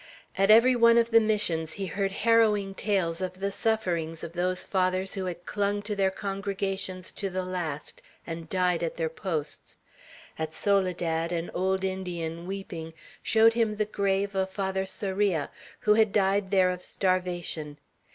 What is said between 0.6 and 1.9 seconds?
one of the Missions he